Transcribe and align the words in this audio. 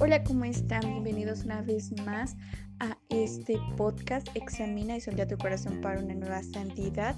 Hola, 0.00 0.22
¿cómo 0.24 0.44
están? 0.44 0.82
Bienvenidos 0.82 1.44
una 1.44 1.62
vez 1.62 1.90
más 2.04 2.36
a 2.78 2.96
este 3.08 3.58
podcast 3.76 4.28
Examina 4.34 4.96
y 4.96 5.00
soldea 5.00 5.26
tu 5.26 5.36
corazón 5.36 5.80
para 5.80 5.98
una 5.98 6.14
nueva 6.14 6.42
santidad. 6.44 7.16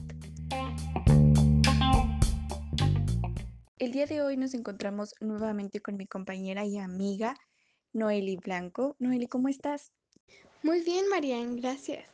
El 3.78 3.92
día 3.92 4.06
de 4.06 4.22
hoy 4.22 4.38
nos 4.38 4.54
encontramos 4.54 5.14
nuevamente 5.20 5.80
con 5.80 5.98
mi 5.98 6.06
compañera 6.06 6.64
y 6.64 6.78
amiga 6.78 7.36
Noeli 7.92 8.36
Blanco. 8.36 8.96
Noeli, 9.00 9.26
¿cómo 9.26 9.48
estás? 9.48 9.92
Muy 10.62 10.80
bien, 10.80 11.08
Marian, 11.10 11.56
gracias. 11.56 12.06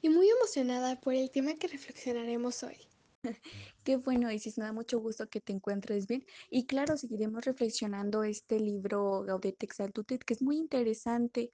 Y 0.00 0.08
muy 0.08 0.30
emocionada 0.30 0.98
por 0.98 1.12
el 1.12 1.30
tema 1.30 1.54
que 1.56 1.68
reflexionaremos 1.68 2.62
hoy. 2.62 2.78
Qué 3.84 3.96
bueno, 3.96 4.30
Isis, 4.30 4.58
me 4.58 4.64
da 4.64 4.72
mucho 4.72 4.98
gusto 5.00 5.28
que 5.28 5.40
te 5.40 5.52
encuentres 5.52 6.06
bien. 6.06 6.24
Y 6.50 6.66
claro, 6.66 6.96
seguiremos 6.96 7.44
reflexionando 7.44 8.24
este 8.24 8.60
libro 8.60 9.22
Gaudete 9.22 9.66
Exaltutit, 9.66 10.24
que 10.24 10.34
es 10.34 10.42
muy 10.42 10.56
interesante. 10.56 11.52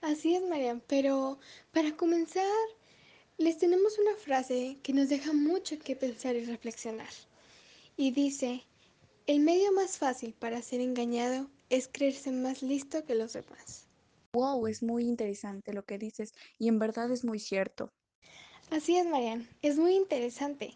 Así 0.00 0.34
es, 0.34 0.42
Marian, 0.46 0.82
pero 0.86 1.38
para 1.72 1.96
comenzar, 1.96 2.44
les 3.38 3.58
tenemos 3.58 3.98
una 3.98 4.16
frase 4.16 4.78
que 4.82 4.92
nos 4.92 5.08
deja 5.08 5.32
mucho 5.32 5.78
que 5.78 5.96
pensar 5.96 6.36
y 6.36 6.44
reflexionar. 6.44 7.08
Y 7.96 8.10
dice, 8.10 8.64
el 9.26 9.40
medio 9.40 9.72
más 9.72 9.98
fácil 9.98 10.34
para 10.34 10.62
ser 10.62 10.80
engañado 10.80 11.50
es 11.70 11.88
creerse 11.88 12.30
más 12.30 12.62
listo 12.62 13.04
que 13.04 13.14
los 13.14 13.32
demás. 13.32 13.88
Wow, 14.32 14.66
es 14.66 14.82
muy 14.82 15.04
interesante 15.04 15.72
lo 15.72 15.84
que 15.84 15.98
dices 15.98 16.32
y 16.58 16.68
en 16.68 16.78
verdad 16.78 17.10
es 17.10 17.24
muy 17.24 17.38
cierto. 17.38 17.90
Así 18.70 18.96
es, 18.96 19.06
Marian, 19.06 19.48
es 19.62 19.76
muy 19.78 19.94
interesante. 19.94 20.74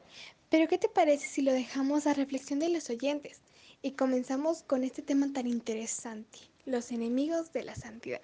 Pero 0.48 0.68
¿qué 0.68 0.78
te 0.78 0.88
parece 0.88 1.26
si 1.26 1.42
lo 1.42 1.52
dejamos 1.52 2.06
a 2.06 2.14
reflexión 2.14 2.58
de 2.58 2.68
los 2.68 2.90
oyentes 2.90 3.40
y 3.82 3.92
comenzamos 3.92 4.62
con 4.62 4.84
este 4.84 5.02
tema 5.02 5.32
tan 5.32 5.46
interesante, 5.46 6.38
los 6.66 6.92
enemigos 6.92 7.52
de 7.52 7.64
la 7.64 7.74
santidad? 7.74 8.20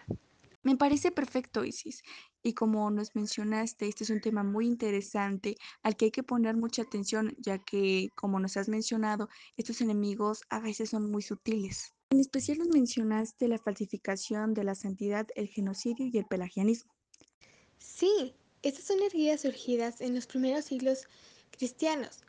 Me 0.63 0.77
parece 0.77 1.13
perfecto, 1.13 1.65
Isis. 1.65 2.03
Y 2.43 2.55
como 2.55 2.91
nos 2.91 3.15
mencionaste, 3.15 3.87
este 3.87 4.03
es 4.03 4.11
un 4.11 4.21
tema 4.21 4.43
muy 4.43 4.67
interesante 4.67 5.57
al 5.83 5.97
que 5.97 6.07
hay 6.07 6.11
que 6.11 6.25
poner 6.25 6.57
mucha 6.57 6.83
atención, 6.83 7.37
ya 7.39 7.59
que, 7.59 8.11
como 8.17 8.41
nos 8.41 8.57
has 8.57 8.69
mencionado, 8.69 9.29
estos 9.57 9.81
enemigos 9.81 10.43
a 10.49 10.59
veces 10.59 10.91
son 10.91 11.11
muy 11.11 11.23
sutiles. 11.23 11.95
En 12.11 12.19
especial 12.19 12.59
nos 12.59 12.69
mencionaste 12.69 13.47
la 13.47 13.59
falsificación 13.59 14.55
de 14.55 14.65
la 14.65 14.75
santidad, 14.75 15.29
el 15.37 15.49
genocidio 15.49 16.07
y 16.07 16.19
el 16.19 16.25
pelagianismo. 16.25 16.93
Sí, 17.79 18.35
estas 18.63 18.85
son 18.85 19.01
herejías 19.01 19.43
surgidas 19.43 20.01
en 20.01 20.15
los 20.15 20.27
primeros 20.27 20.65
siglos 20.65 21.07
cristianos, 21.51 22.21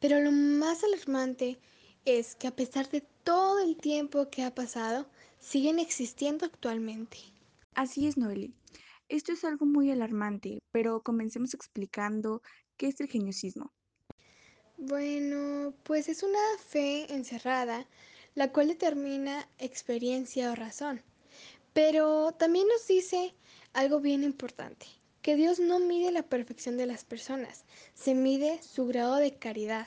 pero 0.00 0.20
lo 0.20 0.32
más 0.32 0.84
alarmante 0.84 1.58
es 2.04 2.34
que 2.34 2.46
a 2.46 2.56
pesar 2.56 2.88
de 2.90 3.02
todo 3.24 3.58
el 3.58 3.76
tiempo 3.76 4.30
que 4.30 4.42
ha 4.42 4.54
pasado, 4.54 5.06
siguen 5.40 5.78
existiendo 5.78 6.46
actualmente. 6.46 7.18
Así 7.74 8.06
es, 8.06 8.16
Noeli. 8.16 8.54
Esto 9.08 9.32
es 9.32 9.44
algo 9.44 9.66
muy 9.66 9.90
alarmante, 9.90 10.58
pero 10.72 11.02
comencemos 11.02 11.54
explicando 11.54 12.42
qué 12.76 12.88
es 12.88 13.00
el 13.00 13.08
geniosismo. 13.08 13.72
Bueno, 14.76 15.74
pues 15.82 16.08
es 16.08 16.22
una 16.22 16.38
fe 16.66 17.12
encerrada, 17.12 17.86
la 18.34 18.52
cual 18.52 18.68
determina 18.68 19.48
experiencia 19.58 20.52
o 20.52 20.54
razón. 20.54 21.02
Pero 21.72 22.32
también 22.32 22.68
nos 22.68 22.86
dice 22.86 23.34
algo 23.72 24.00
bien 24.00 24.22
importante, 24.24 24.86
que 25.28 25.36
Dios 25.36 25.60
no 25.60 25.78
mide 25.78 26.10
la 26.10 26.22
perfección 26.22 26.78
de 26.78 26.86
las 26.86 27.04
personas, 27.04 27.66
se 27.92 28.14
mide 28.14 28.62
su 28.62 28.86
grado 28.86 29.16
de 29.16 29.36
caridad. 29.36 29.86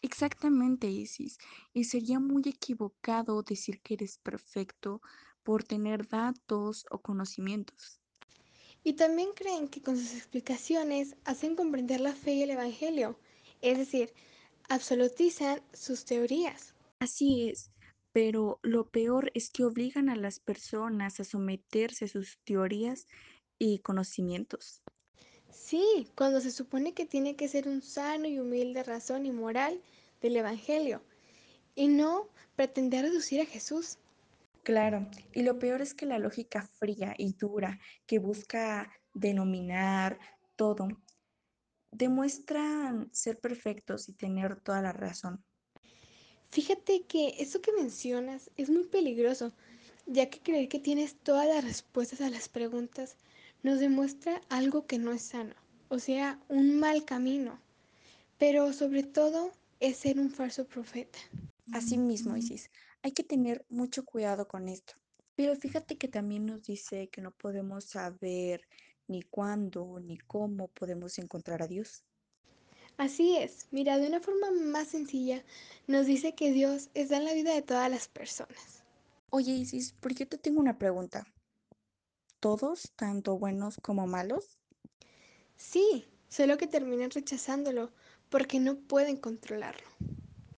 Exactamente, 0.00 0.86
Isis. 0.86 1.38
Y 1.72 1.82
sería 1.82 2.20
muy 2.20 2.44
equivocado 2.46 3.42
decir 3.42 3.80
que 3.80 3.94
eres 3.94 4.18
perfecto 4.18 5.02
por 5.42 5.64
tener 5.64 6.06
datos 6.06 6.86
o 6.88 7.00
conocimientos. 7.00 7.98
Y 8.84 8.92
también 8.92 9.30
creen 9.34 9.66
que 9.66 9.82
con 9.82 9.96
sus 9.96 10.14
explicaciones 10.14 11.16
hacen 11.24 11.56
comprender 11.56 12.00
la 12.00 12.14
fe 12.14 12.34
y 12.34 12.42
el 12.44 12.50
Evangelio, 12.50 13.18
es 13.62 13.76
decir, 13.76 14.12
absolutizan 14.68 15.60
sus 15.72 16.04
teorías. 16.04 16.76
Así 17.00 17.48
es, 17.48 17.72
pero 18.12 18.60
lo 18.62 18.88
peor 18.88 19.32
es 19.34 19.50
que 19.50 19.64
obligan 19.64 20.08
a 20.08 20.14
las 20.14 20.38
personas 20.38 21.18
a 21.18 21.24
someterse 21.24 22.04
a 22.04 22.08
sus 22.08 22.38
teorías 22.44 23.08
y 23.60 23.78
conocimientos. 23.80 24.82
Sí, 25.50 26.08
cuando 26.16 26.40
se 26.40 26.50
supone 26.50 26.94
que 26.94 27.06
tiene 27.06 27.36
que 27.36 27.46
ser 27.46 27.68
un 27.68 27.82
sano 27.82 28.26
y 28.26 28.38
humilde 28.40 28.82
razón 28.82 29.26
y 29.26 29.30
moral 29.30 29.80
del 30.20 30.36
Evangelio, 30.36 31.02
y 31.74 31.88
no 31.88 32.28
pretender 32.56 33.04
reducir 33.04 33.40
a 33.40 33.44
Jesús. 33.46 33.98
Claro, 34.64 35.08
y 35.32 35.42
lo 35.42 35.58
peor 35.58 35.82
es 35.82 35.94
que 35.94 36.06
la 36.06 36.18
lógica 36.18 36.62
fría 36.62 37.14
y 37.16 37.34
dura 37.34 37.78
que 38.06 38.18
busca 38.18 38.90
denominar 39.12 40.18
todo, 40.56 40.88
demuestran 41.92 43.12
ser 43.12 43.38
perfectos 43.38 44.08
y 44.08 44.14
tener 44.14 44.60
toda 44.60 44.80
la 44.80 44.92
razón. 44.92 45.44
Fíjate 46.50 47.02
que 47.02 47.34
eso 47.38 47.60
que 47.60 47.72
mencionas 47.72 48.50
es 48.56 48.70
muy 48.70 48.84
peligroso, 48.84 49.52
ya 50.06 50.30
que 50.30 50.40
creer 50.40 50.68
que 50.68 50.80
tienes 50.80 51.16
todas 51.18 51.46
las 51.46 51.62
respuestas 51.62 52.20
a 52.20 52.30
las 52.30 52.48
preguntas 52.48 53.16
nos 53.62 53.80
demuestra 53.80 54.40
algo 54.48 54.86
que 54.86 54.98
no 54.98 55.12
es 55.12 55.22
sano, 55.22 55.54
o 55.88 55.98
sea, 55.98 56.40
un 56.48 56.78
mal 56.78 57.04
camino. 57.04 57.60
Pero 58.38 58.72
sobre 58.72 59.02
todo 59.02 59.52
es 59.80 59.98
ser 59.98 60.18
un 60.18 60.30
falso 60.30 60.66
profeta. 60.66 61.18
Así 61.72 61.98
mismo, 61.98 62.36
Isis, 62.36 62.70
hay 63.02 63.12
que 63.12 63.22
tener 63.22 63.64
mucho 63.68 64.04
cuidado 64.04 64.48
con 64.48 64.68
esto. 64.68 64.94
Pero 65.36 65.54
fíjate 65.56 65.96
que 65.96 66.08
también 66.08 66.46
nos 66.46 66.64
dice 66.64 67.08
que 67.08 67.20
no 67.20 67.30
podemos 67.30 67.84
saber 67.84 68.66
ni 69.08 69.22
cuándo 69.22 70.00
ni 70.00 70.18
cómo 70.18 70.68
podemos 70.68 71.18
encontrar 71.18 71.62
a 71.62 71.66
Dios. 71.66 72.04
Así 72.96 73.36
es, 73.36 73.66
mira, 73.70 73.98
de 73.98 74.08
una 74.08 74.20
forma 74.20 74.50
más 74.50 74.88
sencilla, 74.88 75.42
nos 75.86 76.06
dice 76.06 76.34
que 76.34 76.52
Dios 76.52 76.90
está 76.94 77.16
en 77.16 77.24
la 77.24 77.32
vida 77.32 77.54
de 77.54 77.62
todas 77.62 77.90
las 77.90 78.08
personas. 78.08 78.84
Oye, 79.30 79.52
Isis, 79.52 79.92
¿por 79.92 80.14
qué 80.14 80.26
te 80.26 80.36
tengo 80.36 80.60
una 80.60 80.78
pregunta? 80.78 81.26
¿Todos, 82.40 82.92
tanto 82.96 83.38
buenos 83.38 83.76
como 83.82 84.06
malos? 84.06 84.58
Sí, 85.56 86.06
solo 86.30 86.56
que 86.56 86.66
terminan 86.66 87.10
rechazándolo 87.10 87.92
porque 88.30 88.60
no 88.60 88.78
pueden 88.78 89.18
controlarlo. 89.18 89.86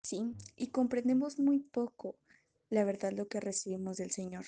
Sí, 0.02 0.34
y 0.56 0.66
comprendemos 0.66 1.38
muy 1.38 1.60
poco 1.60 2.16
la 2.68 2.84
verdad 2.84 3.12
lo 3.12 3.28
que 3.28 3.40
recibimos 3.40 3.96
del 3.96 4.10
Señor. 4.10 4.44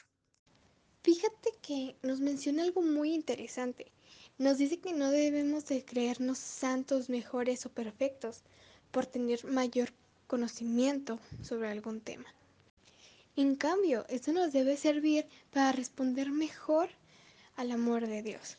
Fíjate 1.03 1.51
que 1.63 1.97
nos 2.03 2.21
menciona 2.21 2.65
algo 2.65 2.83
muy 2.83 3.15
interesante. 3.15 3.93
Nos 4.37 4.59
dice 4.59 4.81
que 4.81 4.93
no 4.93 5.11
debemos 5.11 5.65
de 5.65 5.87
creernos 5.87 6.37
santos, 6.37 7.09
mejores 7.09 7.65
o 7.65 7.71
perfectos 7.71 8.43
por 8.91 9.07
tener 9.07 9.45
mayor 9.47 9.95
conocimiento 10.27 11.19
sobre 11.41 11.71
algún 11.71 12.03
tema. 12.03 12.27
En 13.37 13.57
cambio, 13.57 14.05
esto 14.11 14.33
nos 14.33 14.53
debe 14.53 14.77
servir 14.77 15.27
para 15.51 15.73
responder 15.73 16.31
mejor 16.31 16.91
al 17.57 17.71
amor 17.71 18.07
de 18.07 18.23
Dios. 18.23 18.57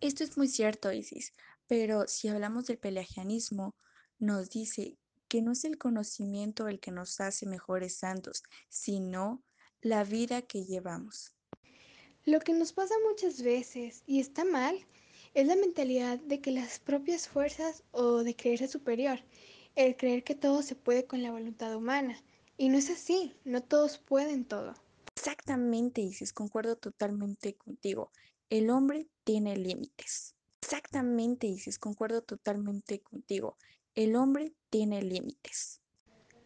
Esto 0.00 0.24
es 0.24 0.36
muy 0.36 0.48
cierto, 0.48 0.92
Isis, 0.92 1.34
pero 1.66 2.06
si 2.06 2.28
hablamos 2.28 2.66
del 2.66 2.78
pelagianismo, 2.78 3.74
nos 4.18 4.50
dice 4.50 4.96
que 5.28 5.42
no 5.42 5.52
es 5.52 5.64
el 5.64 5.78
conocimiento 5.78 6.68
el 6.68 6.80
que 6.80 6.90
nos 6.90 7.20
hace 7.20 7.46
mejores 7.46 7.96
santos, 7.96 8.42
sino 8.68 9.42
la 9.80 10.04
vida 10.04 10.42
que 10.42 10.64
llevamos. 10.64 11.32
Lo 12.24 12.40
que 12.40 12.52
nos 12.52 12.72
pasa 12.72 12.94
muchas 13.08 13.42
veces, 13.42 14.02
y 14.06 14.20
está 14.20 14.44
mal, 14.44 14.76
es 15.34 15.46
la 15.46 15.56
mentalidad 15.56 16.18
de 16.18 16.40
que 16.40 16.50
las 16.50 16.80
propias 16.80 17.28
fuerzas 17.28 17.84
o 17.92 18.24
de 18.24 18.34
creerse 18.34 18.68
superior, 18.68 19.20
el 19.76 19.96
creer 19.96 20.24
que 20.24 20.34
todo 20.34 20.62
se 20.62 20.74
puede 20.74 21.06
con 21.06 21.22
la 21.22 21.30
voluntad 21.30 21.74
humana. 21.74 22.20
Y 22.56 22.68
no 22.68 22.76
es 22.76 22.90
así, 22.90 23.34
no 23.44 23.62
todos 23.62 23.98
pueden 23.98 24.44
todo. 24.44 24.74
Exactamente, 25.20 26.00
Isis, 26.00 26.32
concuerdo 26.32 26.76
totalmente 26.76 27.54
contigo. 27.54 28.10
El 28.48 28.70
hombre 28.70 29.06
tiene 29.22 29.54
límites. 29.54 30.34
Exactamente, 30.62 31.46
Isis, 31.46 31.78
concuerdo 31.78 32.22
totalmente 32.22 33.00
contigo. 33.00 33.58
El 33.94 34.16
hombre 34.16 34.54
tiene 34.70 35.02
límites. 35.02 35.82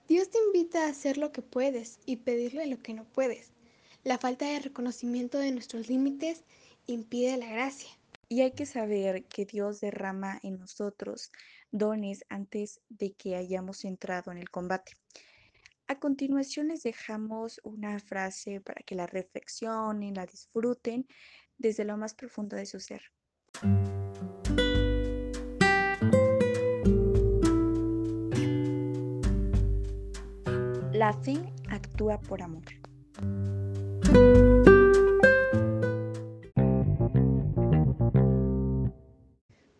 Dios 0.08 0.28
te 0.28 0.38
invita 0.44 0.86
a 0.86 0.88
hacer 0.88 1.18
lo 1.18 1.30
que 1.30 1.40
puedes 1.40 2.00
y 2.04 2.16
pedirle 2.16 2.66
lo 2.66 2.82
que 2.82 2.94
no 2.94 3.04
puedes. 3.04 3.52
La 4.02 4.18
falta 4.18 4.46
de 4.46 4.58
reconocimiento 4.58 5.38
de 5.38 5.52
nuestros 5.52 5.88
límites 5.88 6.42
impide 6.88 7.36
la 7.36 7.46
gracia. 7.46 7.90
Y 8.28 8.40
hay 8.40 8.54
que 8.54 8.66
saber 8.66 9.24
que 9.26 9.46
Dios 9.46 9.80
derrama 9.80 10.40
en 10.42 10.58
nosotros 10.58 11.30
dones 11.70 12.24
antes 12.28 12.80
de 12.88 13.12
que 13.12 13.36
hayamos 13.36 13.84
entrado 13.84 14.32
en 14.32 14.38
el 14.38 14.50
combate. 14.50 14.94
A 15.86 15.98
continuación 15.98 16.68
les 16.68 16.82
dejamos 16.82 17.60
una 17.62 17.98
frase 17.98 18.58
para 18.62 18.82
que 18.82 18.94
la 18.94 19.06
reflexionen, 19.06 20.14
la 20.14 20.24
disfruten 20.24 21.06
desde 21.58 21.84
lo 21.84 21.98
más 21.98 22.14
profundo 22.14 22.56
de 22.56 22.64
su 22.64 22.80
ser. 22.80 23.02
La 30.92 31.12
fe 31.22 31.36
actúa 31.68 32.18
por 32.18 32.40
amor. 32.40 32.64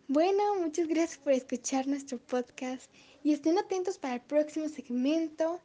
Bueno, 0.07 0.55
muchas 0.61 0.87
gracias 0.87 1.17
por 1.17 1.33
escuchar 1.33 1.87
nuestro 1.87 2.19
podcast 2.19 2.93
y 3.23 3.33
estén 3.33 3.57
atentos 3.57 3.97
para 3.97 4.13
el 4.13 4.21
próximo 4.21 4.69
segmento 4.69 5.59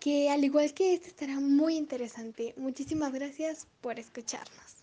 que 0.00 0.30
al 0.30 0.44
igual 0.44 0.72
que 0.74 0.94
este 0.94 1.08
estará 1.08 1.40
muy 1.40 1.76
interesante. 1.76 2.54
Muchísimas 2.56 3.12
gracias 3.12 3.66
por 3.80 3.98
escucharnos. 3.98 4.77